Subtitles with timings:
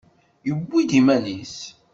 [0.47, 1.57] Yewwi-d iman-is.